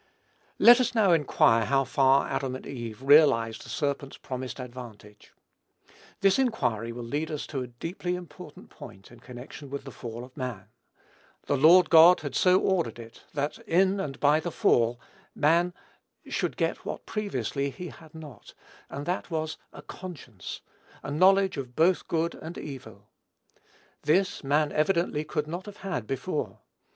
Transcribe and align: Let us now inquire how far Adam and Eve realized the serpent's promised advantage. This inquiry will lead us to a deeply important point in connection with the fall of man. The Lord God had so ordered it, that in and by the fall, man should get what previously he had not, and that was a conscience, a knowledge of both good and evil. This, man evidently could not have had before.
Let 0.57 0.81
us 0.81 0.95
now 0.95 1.11
inquire 1.11 1.65
how 1.65 1.83
far 1.83 2.27
Adam 2.27 2.55
and 2.55 2.65
Eve 2.65 3.03
realized 3.03 3.61
the 3.63 3.69
serpent's 3.69 4.17
promised 4.17 4.59
advantage. 4.59 5.31
This 6.21 6.39
inquiry 6.39 6.91
will 6.91 7.03
lead 7.03 7.29
us 7.29 7.45
to 7.45 7.61
a 7.61 7.67
deeply 7.67 8.15
important 8.15 8.71
point 8.71 9.11
in 9.11 9.19
connection 9.19 9.69
with 9.69 9.83
the 9.83 9.91
fall 9.91 10.23
of 10.23 10.35
man. 10.35 10.69
The 11.45 11.55
Lord 11.55 11.91
God 11.91 12.21
had 12.21 12.33
so 12.33 12.59
ordered 12.59 12.97
it, 12.97 13.25
that 13.35 13.59
in 13.67 13.99
and 13.99 14.19
by 14.19 14.39
the 14.39 14.49
fall, 14.49 14.99
man 15.35 15.71
should 16.25 16.57
get 16.57 16.83
what 16.83 17.05
previously 17.05 17.69
he 17.69 17.89
had 17.89 18.15
not, 18.15 18.55
and 18.89 19.05
that 19.05 19.29
was 19.29 19.57
a 19.71 19.83
conscience, 19.83 20.61
a 21.03 21.11
knowledge 21.11 21.57
of 21.57 21.75
both 21.75 22.07
good 22.07 22.33
and 22.33 22.57
evil. 22.57 23.05
This, 24.01 24.43
man 24.43 24.71
evidently 24.71 25.23
could 25.23 25.45
not 25.45 25.67
have 25.67 25.77
had 25.77 26.07
before. 26.07 26.57